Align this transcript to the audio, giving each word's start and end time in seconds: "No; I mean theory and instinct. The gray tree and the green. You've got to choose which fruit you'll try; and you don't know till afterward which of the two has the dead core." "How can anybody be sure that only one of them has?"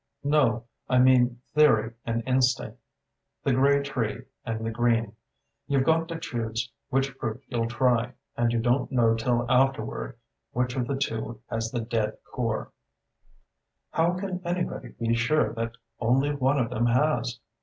"No; 0.23 0.63
I 0.89 0.97
mean 0.97 1.39
theory 1.53 1.93
and 2.07 2.23
instinct. 2.25 2.79
The 3.43 3.53
gray 3.53 3.83
tree 3.83 4.23
and 4.43 4.65
the 4.65 4.71
green. 4.71 5.15
You've 5.67 5.83
got 5.83 6.07
to 6.07 6.17
choose 6.17 6.71
which 6.89 7.11
fruit 7.11 7.43
you'll 7.49 7.67
try; 7.67 8.13
and 8.35 8.51
you 8.51 8.59
don't 8.59 8.91
know 8.91 9.13
till 9.13 9.45
afterward 9.47 10.17
which 10.53 10.75
of 10.75 10.87
the 10.87 10.97
two 10.97 11.39
has 11.51 11.69
the 11.69 11.81
dead 11.81 12.17
core." 12.23 12.71
"How 13.91 14.15
can 14.17 14.41
anybody 14.43 14.95
be 14.99 15.13
sure 15.13 15.53
that 15.53 15.73
only 15.99 16.33
one 16.33 16.57
of 16.57 16.71
them 16.71 16.87
has?" 16.87 17.39